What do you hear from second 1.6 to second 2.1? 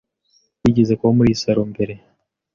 mbere?